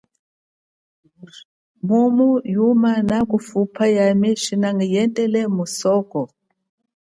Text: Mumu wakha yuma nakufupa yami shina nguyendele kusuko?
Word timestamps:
Mumu 1.85 2.27
wakha 2.33 2.47
yuma 2.55 2.91
nakufupa 3.07 3.83
yami 3.97 4.29
shina 4.43 4.67
nguyendele 4.73 5.41
kusuko? 5.55 6.19